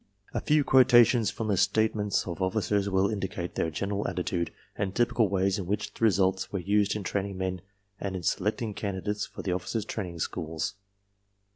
[0.33, 5.29] A few quotations from the statements of officers will indicate their general attitude, and typical
[5.29, 7.61] ways in which the results were used in training men
[7.99, 10.73] and in selecting candidates for the oflBcers' training schools.